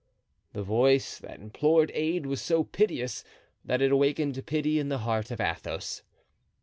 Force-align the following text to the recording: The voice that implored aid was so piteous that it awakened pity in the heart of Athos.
The 0.53 0.63
voice 0.63 1.19
that 1.19 1.39
implored 1.39 1.91
aid 1.93 2.25
was 2.25 2.41
so 2.41 2.63
piteous 2.63 3.23
that 3.63 3.83
it 3.83 3.91
awakened 3.91 4.43
pity 4.47 4.79
in 4.79 4.89
the 4.89 4.97
heart 5.05 5.29
of 5.29 5.39
Athos. 5.39 6.01